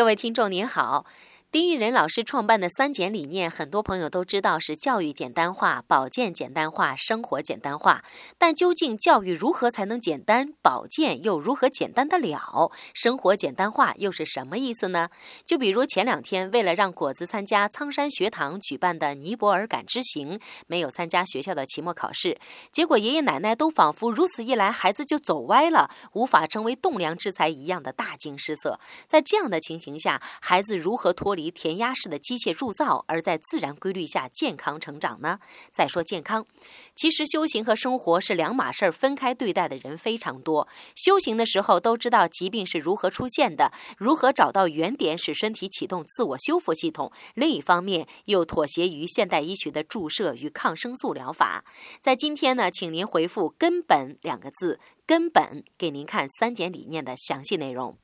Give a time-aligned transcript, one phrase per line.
[0.00, 1.04] 各位听众您好。
[1.52, 8.04] 丁玉仁老师创办的三简理念，很多朋友都知道是教育简单化、保健简单化、生活简单化。
[8.38, 15.08] 但究竟教育如何才能简单，保健又如何简单得了，生活简单化又是什么意思呢？
[15.44, 20.38] 就比如前两天，为了让果子参加苍山学堂举办的尼泊尔感知行，
[20.68, 22.38] 没有参加学校的期末考试，
[22.70, 28.78] 结果爷爷奶奶都仿佛如此一来，孩子就走歪了，无法成为栋梁之才一样的大惊失色。
[29.08, 31.39] 在这样的情形下，孩子如何脱离？
[31.40, 35.38] 离填鸭式的机械铸造，而在自然规律下健康成长呢？
[35.72, 36.46] 再说健康，
[36.94, 40.68] 其实修行和生活是两码事儿，分开对待的人非常多。
[40.94, 51.64] 修行的时候都知道疾病是如何出现的，如何找到原点，使身体启动自我修复系统；另一方面又妥协于现代医学的注射与抗生素疗法。
[52.02, 57.96] 在今天呢，请您回复“根本”两个字，根本给您看三点理念的详细内容。